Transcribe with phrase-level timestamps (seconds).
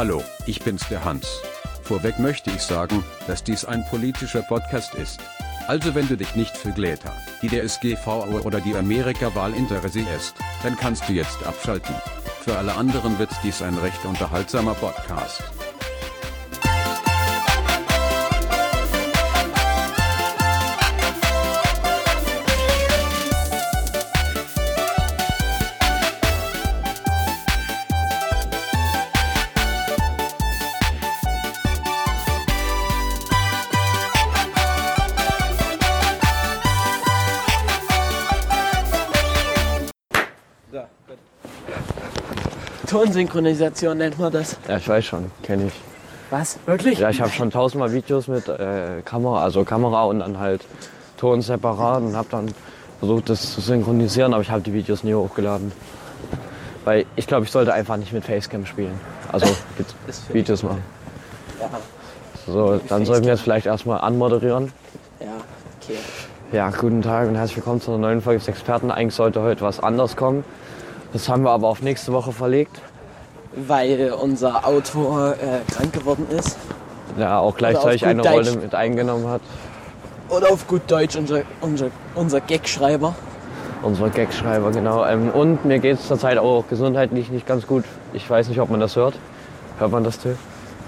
[0.00, 1.42] Hallo, ich bin's der Hans.
[1.82, 5.20] Vorweg möchte ich sagen, dass dies ein politischer Podcast ist.
[5.68, 7.12] Also wenn du dich nicht für Greta,
[7.42, 8.06] die der SGV
[8.42, 11.94] oder die Amerika-Wahl interessierst, dann kannst du jetzt abschalten.
[12.40, 15.42] Für alle anderen wird dies ein recht unterhaltsamer Podcast.
[42.90, 44.56] Tonsynchronisation nennt man das.
[44.68, 45.72] Ja, ich weiß schon, kenne ich.
[46.30, 46.58] Was?
[46.66, 46.98] Wirklich?
[46.98, 50.64] Ja, ich habe schon tausendmal Videos mit äh, Kamera, also Kamera und dann halt
[51.16, 52.52] Ton separat und habe dann
[52.98, 55.70] versucht, das zu synchronisieren, aber ich habe die Videos nie hochgeladen.
[56.84, 58.98] Weil ich glaube, ich sollte einfach nicht mit Facecam spielen.
[59.30, 59.46] Also
[60.32, 60.82] Videos machen.
[61.60, 61.68] Ja,
[62.46, 64.72] So, dann sollten wir jetzt vielleicht erstmal anmoderieren.
[65.20, 65.26] ja,
[65.80, 65.98] okay.
[66.52, 68.90] Ja, guten Tag und herzlich willkommen zu einer neuen Folge des Experten.
[68.90, 70.42] Eigentlich sollte heute was anders kommen.
[71.12, 72.80] Das haben wir aber auf nächste Woche verlegt.
[73.54, 76.56] Weil unser Autor äh, krank geworden ist.
[77.18, 78.48] Ja, auch gleichzeitig eine Deutsch.
[78.48, 79.40] Rolle mit eingenommen hat.
[80.28, 83.14] Oder auf gut Deutsch unser, unser, unser Gagschreiber.
[83.82, 85.04] Unser Gagschreiber, genau.
[85.04, 87.84] Ähm, und mir geht es zurzeit auch gesundheitlich nicht ganz gut.
[88.12, 89.14] Ich weiß nicht, ob man das hört.
[89.78, 90.36] Hört man das, Till?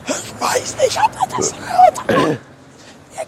[0.07, 2.09] Ich weiß nicht, ob er das hört.
[2.29, 2.39] Mir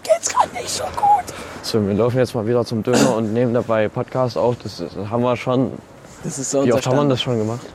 [0.03, 1.33] geht's gerade nicht so gut.
[1.63, 4.55] So, wir laufen jetzt mal wieder zum Döner und nehmen dabei Podcast auf.
[4.61, 5.71] Das haben wir schon.
[6.25, 7.67] Das ist so Wie oft haben wir das schon gemacht?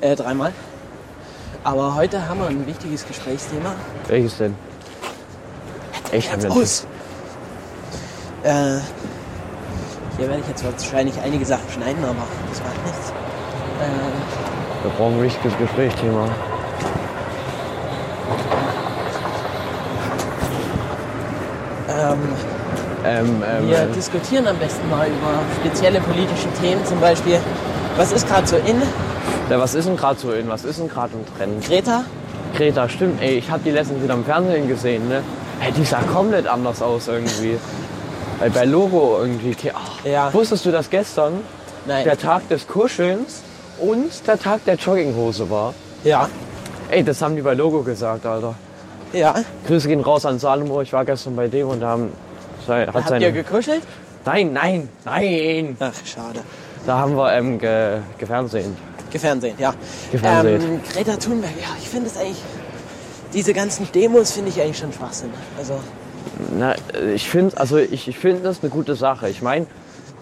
[0.00, 0.52] Äh, dreimal.
[1.62, 3.74] Aber heute haben wir ein wichtiges Gesprächsthema.
[4.08, 4.56] Welches denn?
[6.10, 6.86] Haben wir Aus.
[8.42, 8.78] Äh,
[10.16, 13.10] hier werde ich jetzt wahrscheinlich einige Sachen schneiden, aber das macht nichts.
[13.10, 16.24] Äh, Wir brauchen ein richtiges Gesprächsthema.
[21.90, 22.18] ähm,
[23.04, 27.40] Ähm, ähm, wir ähm, diskutieren am besten mal über spezielle politische Themen, zum Beispiel,
[27.96, 28.80] was ist gerade so in?
[29.50, 30.48] ja, was ist denn gerade so in?
[30.48, 31.64] Was ist denn gerade im Trend?
[31.64, 32.04] Greta?
[32.56, 33.20] Greta, stimmt.
[33.22, 35.22] Ey, ich habe die letztens wieder im Fernsehen gesehen, ne?
[35.64, 37.58] Ey, die sah komplett anders aus irgendwie.
[38.38, 39.54] Weil bei Logo irgendwie.
[39.74, 40.32] Ach, Ja.
[40.32, 41.34] Wusstest du, dass gestern
[41.86, 42.04] Nein.
[42.04, 43.42] der Tag des Kuschelns
[43.78, 45.74] und der Tag der Jogginghose war?
[46.04, 46.28] ja.
[46.92, 48.56] Ey, das haben die bei Logo gesagt, Alter.
[49.12, 49.32] Ja.
[49.68, 50.80] Grüße gehen raus an Salomo.
[50.80, 52.12] Ich war gestern bei dem und da haben,
[52.66, 53.26] hat Habt seine.
[53.26, 53.82] ihr gekuschelt?
[54.24, 55.76] nein, nein, nein.
[55.78, 56.40] Ach, schade.
[56.86, 58.76] Da haben wir ähm, ge, gefernsehen.
[59.10, 59.74] Gefernsehen, ja.
[60.10, 60.62] Gefernsehen.
[60.62, 62.42] Ähm, Greta Thunberg, ja, ich finde es eigentlich,
[63.34, 65.30] diese ganzen Demos finde ich eigentlich schon Schwachsinn.
[65.58, 65.74] Also,
[66.56, 66.74] Na,
[67.14, 69.28] ich finde, also ich, ich finde das eine gute Sache.
[69.28, 69.66] Ich meine,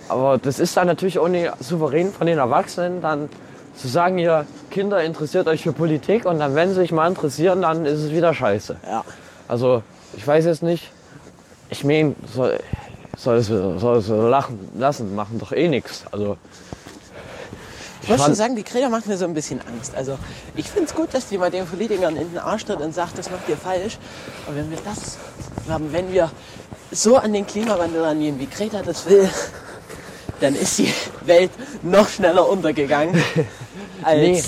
[0.09, 3.29] aber das ist dann natürlich auch nicht souverän von den Erwachsenen, dann
[3.77, 7.63] zu sagen, ihr Kinder interessiert euch für Politik und dann, wenn sie sich mal interessieren,
[7.63, 8.77] dann ist es wieder scheiße.
[8.87, 9.05] ja.
[9.47, 9.83] Also,
[10.15, 10.91] ich weiß jetzt nicht.
[11.71, 12.59] Ich meine, soll,
[13.19, 16.05] soll, es, soll es lachen, lassen, machen doch eh nichts.
[16.11, 16.37] Also,
[18.03, 19.95] Ich muss schon sagen, die Greta macht mir so ein bisschen Angst.
[19.95, 20.19] Also,
[20.55, 23.19] ich finde es gut, dass die mal den Politikern in den Arsch tritt und sagt,
[23.19, 23.99] das macht ihr falsch.
[24.47, 25.19] Aber wenn wir das
[25.69, 26.31] haben, wenn wir
[26.91, 29.29] so an den Klimawandel rangehen, wie Greta das will,
[30.41, 30.93] dann ist die
[31.23, 31.51] Welt
[31.83, 33.21] noch schneller untergegangen
[34.03, 34.19] als.
[34.21, 34.43] Nee,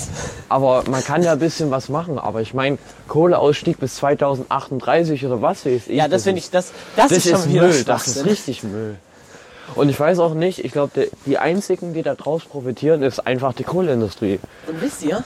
[0.49, 2.17] aber man kann ja ein bisschen was machen.
[2.19, 5.95] Aber ich meine, Kohleausstieg bis 2038 oder was weiß ich.
[5.95, 8.25] Ja, das finde ist- ich, das, das, Das ist schon ist wieder Müll, das ist
[8.25, 8.95] richtig Müll.
[9.75, 13.53] Und ich weiß auch nicht, ich glaube, die einzigen, die da draus profitieren, ist einfach
[13.53, 14.39] die Kohleindustrie.
[14.67, 15.23] Und wisst ihr,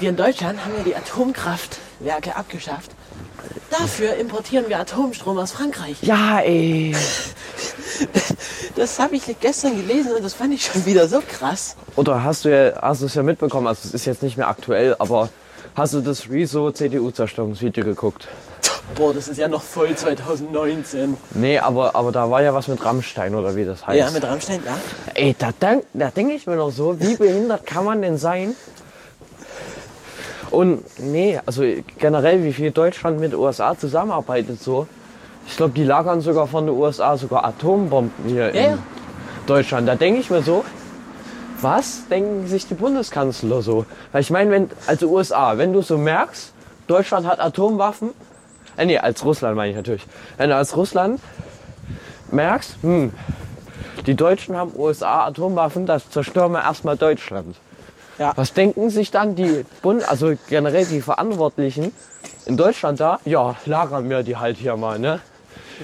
[0.00, 2.90] wir in Deutschland haben ja die Atomkraftwerke abgeschafft.
[3.70, 5.96] Dafür importieren wir Atomstrom aus Frankreich.
[6.02, 6.94] Ja, ey.
[8.76, 11.76] Das habe ich gestern gelesen und das fand ich schon wieder so krass.
[11.96, 14.94] Oder hast du ja, hast es ja mitbekommen, also es ist jetzt nicht mehr aktuell,
[14.98, 15.30] aber
[15.74, 18.28] hast du das Rezo CDU-Zerstörungsvideo geguckt?
[18.94, 21.16] Boah, das ist ja noch voll 2019.
[21.34, 23.98] Nee, aber, aber da war ja was mit Rammstein oder wie das heißt.
[23.98, 24.76] Ja, mit Rammstein, ja.
[25.14, 28.54] Ey, da, denk- da denke ich mir noch so, wie behindert kann man denn sein?
[30.56, 31.64] Und nee, also
[31.98, 34.86] generell, wie viel Deutschland mit den USA zusammenarbeitet so.
[35.46, 38.78] Ich glaube, die lagern sogar von den USA sogar Atombomben hier Ja, in.
[39.46, 39.86] Deutschland.
[39.86, 40.64] Da denke ich mir so,
[41.60, 43.84] was denken sich die Bundeskanzler so?
[44.12, 46.54] Weil ich meine, wenn, also USA, wenn du so merkst,
[46.86, 48.12] Deutschland hat Atomwaffen,
[48.78, 50.06] äh, nee, als Russland meine ich natürlich.
[50.38, 51.20] Wenn du als Russland
[52.30, 53.12] merkst, hm,
[54.06, 57.56] die Deutschen haben USA Atomwaffen, das zerstören wir erstmal Deutschland.
[58.18, 58.32] Ja.
[58.36, 61.92] Was denken sich dann die Bund, also generell die Verantwortlichen
[62.46, 63.20] in Deutschland da?
[63.24, 65.20] Ja, lagern wir die halt hier mal, ne?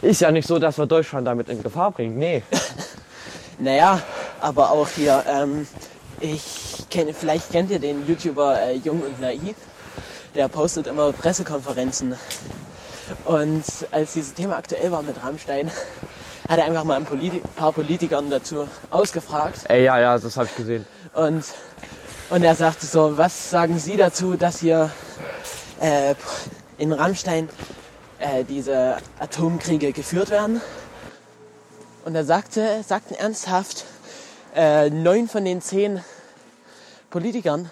[0.00, 2.18] Ist ja nicht so, dass wir Deutschland damit in Gefahr bringen.
[2.18, 2.42] Nee.
[3.58, 4.00] Naja,
[4.40, 5.68] aber auch hier, ähm,
[6.18, 9.54] ich kenne, vielleicht kennt ihr den YouTuber äh, Jung und Naiv.
[10.34, 12.16] der postet immer Pressekonferenzen.
[13.24, 15.70] Und als dieses Thema aktuell war mit Rammstein,
[16.48, 19.60] hat er einfach mal ein Politi paar Politikern dazu ausgefragt.
[19.68, 20.86] Ey, ja, ja, das habe ich gesehen.
[21.14, 21.44] Und,
[22.32, 24.90] und er sagte so, was sagen Sie dazu, dass hier
[25.80, 26.14] äh,
[26.78, 27.50] in Rammstein
[28.18, 30.62] äh, diese Atomkriege geführt werden?
[32.06, 33.84] Und er sagte, sagten ernsthaft,
[34.56, 36.02] äh, neun von den zehn
[37.10, 37.70] Politikern,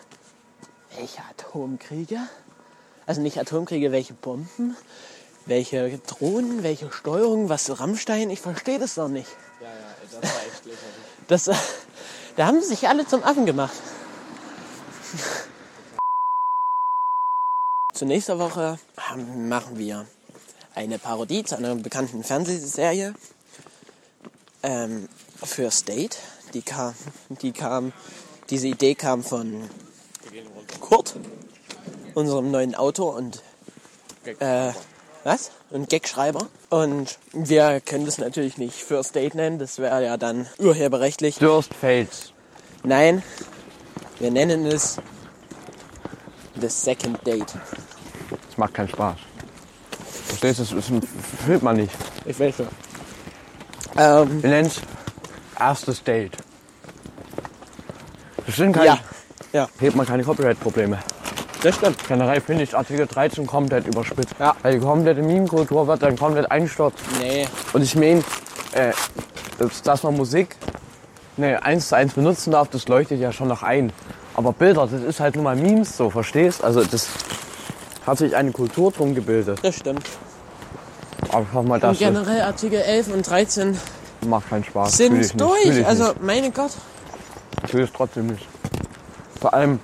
[0.99, 2.19] welche Atomkriege?
[3.07, 4.77] Also nicht Atomkriege, welche Bomben?
[5.47, 8.29] Welche Drohnen, welche Steuerung, was Rammstein?
[8.29, 9.31] Ich verstehe das doch nicht.
[9.59, 9.73] Ja, ja,
[10.21, 10.85] das war echt lächerlich.
[11.29, 11.55] Das, äh,
[12.37, 13.73] da haben sie sich alle zum Affen gemacht.
[18.01, 20.07] Zu nächster Woche haben- machen wir
[20.75, 23.13] eine Parodie zu einer bekannten Fernsehserie
[24.63, 25.07] ähm,
[25.45, 26.17] für State.
[26.55, 26.95] Die kam,
[27.43, 27.93] die kam,
[28.49, 29.69] diese Idee kam von
[30.81, 31.15] Kurt,
[32.15, 33.43] unserem neuen Autor und
[34.25, 34.73] äh,
[35.23, 35.51] was?
[35.69, 36.49] Und Gagschreiber.
[36.71, 41.37] Und wir können das natürlich nicht für State nennen, das wäre ja dann urheberrechtlich.
[41.37, 42.33] Durst Fates.
[42.83, 43.23] Nein,
[44.19, 44.97] wir nennen es
[46.61, 47.53] The Second Date.
[48.49, 49.17] Das macht keinen Spaß.
[50.27, 51.01] Verstehst du, das, das
[51.47, 51.93] fühlt man nicht.
[52.25, 52.69] Ich weiß schon.
[53.97, 54.81] Ähm, Wir nennen es
[55.59, 56.37] erstes Date.
[58.47, 58.99] Das sind keine, ja,
[59.53, 60.99] ja, hebt man keine Copyright-Probleme.
[61.63, 62.07] das stimmt.
[62.09, 64.35] Generell finde ich Artikel 13 komplett überspitzt.
[64.39, 64.57] Ja.
[64.63, 66.99] Weil die komplette Meme-Kultur wird dann komplett einstürzt.
[67.21, 68.23] Nee, Und ich meine,
[68.73, 68.93] äh,
[69.59, 70.57] dass- dass man Musik
[71.37, 73.93] ne, eins zu eins benutzen darf, das leuchtet ja schon noch ein.
[74.41, 76.65] Aber Bilder, das ist halt nur mal Memes so, verstehst?
[76.65, 77.09] Also das
[78.07, 79.59] hat sich eine Kultur drum gebildet.
[79.61, 80.03] das stimmt.
[81.31, 83.79] Einfach mal Und das das generell Artikel 11 und 13
[84.27, 84.97] macht keinen Spaß.
[84.97, 85.87] Sind durch.
[85.87, 86.23] Also, nicht.
[86.23, 86.71] meine Gott,
[87.67, 88.49] Ich will es trotzdem nicht.
[89.39, 89.79] Vor allem,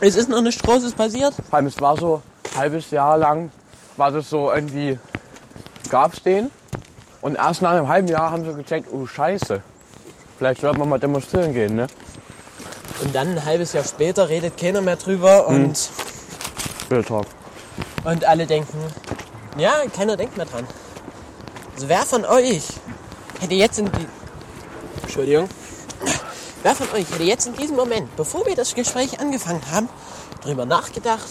[0.00, 1.34] es ist noch nichts Großes passiert.
[1.34, 2.22] vor allem, es war so
[2.54, 3.52] ein halbes Jahr lang,
[3.98, 4.98] war das so irgendwie,
[5.90, 6.50] gab's den.
[7.20, 9.60] Und erst nach einem halben Jahr haben sie gecheckt, oh Scheiße.
[10.38, 11.88] Vielleicht sollten wir mal demonstrieren gehen, ne?
[13.02, 15.88] Und dann ein halbes Jahr später redet keiner mehr drüber und,
[16.90, 17.26] Real Talk.
[18.04, 18.78] und alle denken,
[19.56, 20.66] ja, keiner denkt mehr dran.
[21.74, 22.62] Also wer von euch
[23.40, 24.06] hätte jetzt in die...
[25.02, 25.48] Entschuldigung.
[26.62, 29.88] Wer von euch hätte jetzt in diesem Moment, bevor wir das Gespräch angefangen haben,
[30.42, 31.28] darüber nachgedacht,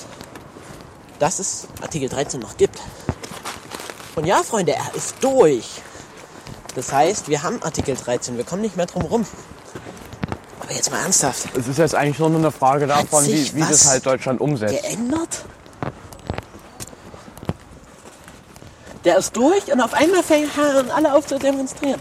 [1.20, 2.80] dass es Artikel 13 noch gibt?
[4.16, 5.82] Und ja, Freunde, er ist durch.
[6.74, 9.26] Das heißt, wir haben Artikel 13, wir kommen nicht mehr drum rum.
[10.70, 11.48] Aber jetzt mal ernsthaft.
[11.58, 14.84] Es ist jetzt eigentlich nur eine Frage davon, wie, wie das halt Deutschland umsetzt.
[14.84, 15.44] geändert?
[19.04, 22.00] Der ist durch und auf einmal fängt- hören alle auf zu demonstrieren.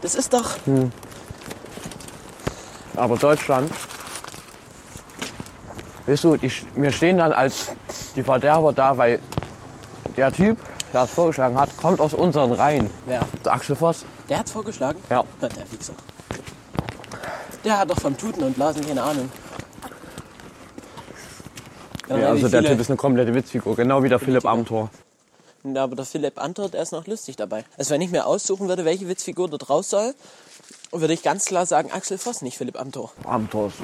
[0.00, 0.50] Das ist doch.
[2.94, 3.72] Aber Deutschland,
[6.06, 7.66] weißt du, die, wir stehen dann als
[8.14, 9.18] die Verderber da, weil
[10.16, 10.56] der Typ,
[10.92, 12.90] der es vorgeschlagen hat, kommt aus unseren Reihen.
[13.06, 13.22] Wer?
[13.44, 14.04] Der Axel Voss.
[14.28, 15.00] Der hat's vorgeschlagen?
[15.10, 15.24] Ja.
[15.40, 15.94] Der Wichser.
[17.64, 19.30] Der hat doch vom Tuten und Blasen keine Ahnung.
[22.08, 24.90] Ja, also der Typ ist eine komplette Witzfigur, genau wie der Philipp Amthor.
[25.64, 27.64] Ja, aber der Philipp Antort, der ist noch lustig dabei.
[27.76, 30.14] Also wenn ich mir aussuchen würde, welche Witzfigur dort raus soll,
[30.92, 33.12] würde ich ganz klar sagen Axel Voss, nicht Philipp Amthor.
[33.24, 33.76] Amthor ist...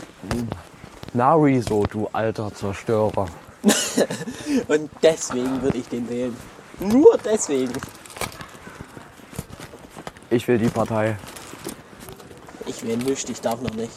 [1.12, 3.28] Nari so, du alter Zerstörer.
[4.69, 6.37] Und deswegen würde ich den wählen.
[6.81, 7.73] Nur deswegen.
[10.31, 11.16] Ich will die Partei.
[12.66, 13.92] Ich will nicht, ich darf noch nicht.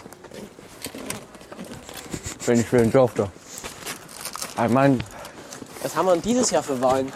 [2.45, 3.29] Wenn ich wählen durfte.
[4.63, 4.97] Ich meine,
[5.83, 7.11] Was haben wir denn dieses Jahr für Wahlen?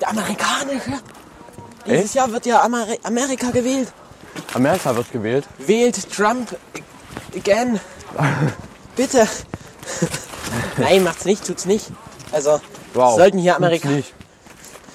[0.00, 0.92] Der amerikanische.
[1.86, 2.14] Dieses Echt?
[2.14, 3.92] Jahr wird ja Ameri Amerika gewählt.
[4.54, 5.46] Amerika wird gewählt.
[5.58, 6.56] Wählt Trump
[7.36, 7.80] again.
[8.96, 9.26] Bitte.
[10.78, 11.86] Nein, macht's nicht, tut's nicht.
[12.32, 12.60] Also,
[12.94, 13.16] Wow.
[13.16, 13.88] sollten, hier Amerika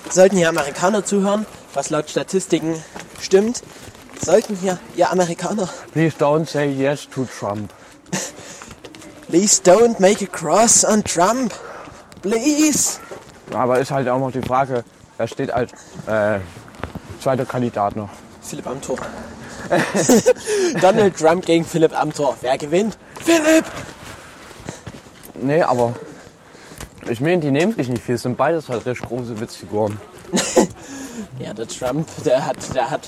[0.09, 2.83] sollten hier Amerikaner zuhören, was laut Statistiken
[3.21, 3.63] stimmt,
[4.25, 5.69] sollten hier ja Amerikaner.
[5.91, 7.71] Please don't say yes to Trump.
[9.27, 11.53] Please don't make a cross on Trump.
[12.21, 12.99] Please.
[13.53, 14.83] Aber ist halt auch noch die Frage,
[15.17, 15.71] wer steht als
[16.07, 16.39] äh,
[17.21, 18.09] zweiter Kandidat noch?
[18.41, 18.97] Philipp Amthor.
[20.81, 22.35] Donald Trump gegen Philipp Amthor.
[22.41, 22.97] Wer gewinnt?
[23.23, 23.65] Philipp!
[25.35, 25.93] Nee, aber
[27.09, 29.99] ich meine, die nehmen sich nicht viel, es sind beides halt recht große Witzfiguren.
[31.39, 33.01] Ja, der Trump, der hat, der hat,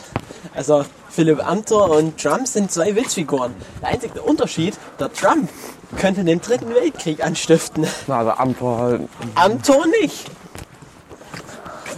[0.54, 3.54] also Philipp Amthor und Trump sind zwei Witzfiguren.
[3.82, 5.50] Der einzige Unterschied, der Trump
[5.98, 7.88] könnte den dritten Weltkrieg anstiften.
[8.08, 9.02] Na, also Amthor halt,
[9.36, 10.30] Amthor nicht.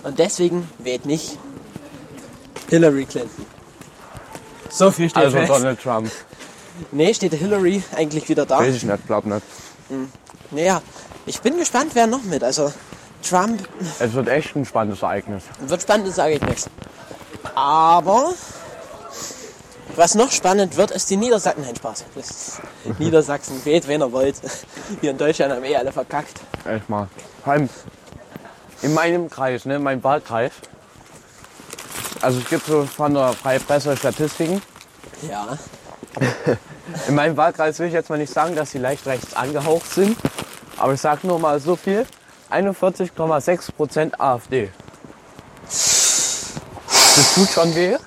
[0.03, 1.37] Und deswegen wählt nicht
[2.69, 3.45] Hillary Clinton.
[4.69, 5.49] So viel steht also fest.
[5.49, 6.11] Donald Trump.
[6.91, 8.59] Nee, steht Hillary eigentlich wieder da.
[8.59, 9.41] Weiß ich nicht, glaub nicht.
[10.51, 10.81] Naja,
[11.25, 12.43] Ich bin gespannt, wer noch mit.
[12.43, 12.71] Also
[13.21, 13.67] Trump
[13.99, 15.43] Es wird echt ein spannendes Ereignis.
[15.59, 16.69] wird spannend, sage ich nichts.
[17.57, 18.33] Aber
[19.95, 21.63] was noch spannend wird, ist die Niedersachsen.
[21.63, 22.05] Nein, Spaß.
[22.99, 24.35] Niedersachsen wählt, wen er wollt.
[25.01, 26.39] Hier in Deutschland haben eh alle verkackt.
[26.65, 27.07] Echt mal.
[27.43, 27.67] Vor allem
[28.83, 30.51] in meinem Kreis, ne, in meinem Wahlkreis.
[32.21, 34.61] Also es gibt so von der Freie Presse Statistiken.
[35.27, 35.57] Ja.
[37.07, 40.17] In meinem Wahlkreis will ich jetzt mal nicht sagen, dass sie leicht rechts angehaucht sind.
[40.77, 42.05] Aber ich sage nur mal so viel.
[42.49, 44.69] 41,6% AfD.
[47.37, 47.97] Tut schon weh.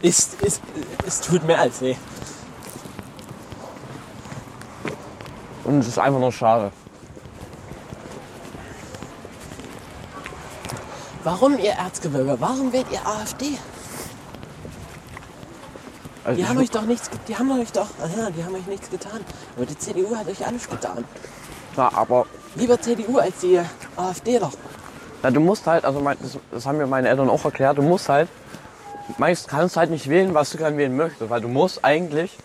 [0.00, 0.62] Ist, ist,
[1.06, 1.96] es tut mehr als weh.
[5.64, 6.72] Und es ist einfach nur schade.
[11.24, 12.36] Warum ihr Erzgebirge?
[12.40, 13.58] Warum wählt ihr AfD?
[16.24, 18.88] Also Die haben euch doch nichts, die haben euch doch, aha, die haben euch nichts
[18.88, 19.20] getan.
[19.56, 21.04] Aber die CDU hat euch alles getan.
[21.76, 22.24] na, aber
[22.54, 23.60] Lieber CDU als die
[23.96, 24.52] AfD doch.
[25.22, 27.82] Na, du musst halt, also mein, das, das haben mir meine Eltern auch erklärt, du
[27.82, 28.28] musst halt,
[29.18, 32.36] meist kannst halt nicht wählen, was du gerne wählen möchtest, weil du musst eigentlich,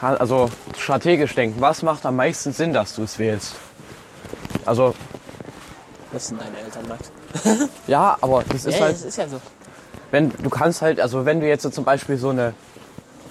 [0.00, 3.54] also strategisch denken, was macht am meisten Sinn, dass du es wählst.
[4.64, 4.94] Also,
[6.12, 7.10] Das sind deine Eltern, Max.
[7.86, 9.40] ja, aber das ist Ja, halt, das ist ja so.
[10.10, 12.54] wenn du kannst halt, also wenn du jetzt so zum Beispiel so eine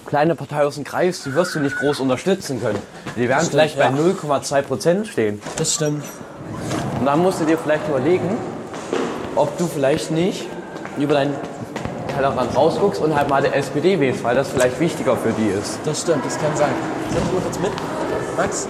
[0.06, 2.78] kleine Partei aus dem Kreis, die wirst du nicht groß unterstützen können.
[3.16, 3.90] Die werden vielleicht bei ja.
[3.90, 5.42] 0,2 Prozent stehen.
[5.56, 6.04] Das stimmt.
[7.06, 8.36] Und dann musst du dir vielleicht überlegen,
[9.36, 10.44] ob du vielleicht nicht
[10.98, 11.36] über deinen
[12.08, 15.78] Tellerrand rausguckst und halt mal der SPD wählst, weil das vielleicht wichtiger für die ist.
[15.84, 16.72] Das stimmt, das kann sein.
[17.10, 17.70] Sind du jetzt mit?
[18.36, 18.66] Max?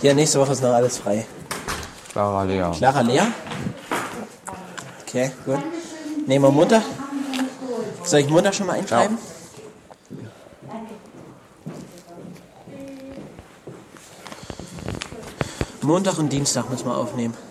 [0.00, 1.26] Ja, nächste Woche ist noch alles frei.
[2.10, 2.70] Clara Lea.
[2.74, 3.20] Clara Lea?
[5.06, 5.58] Okay, gut.
[6.26, 6.80] Nehmen wir Mutter.
[8.02, 9.18] Soll ich Mutter schon mal einschreiben?
[15.88, 17.47] Montag und Dienstag müssen wir aufnehmen.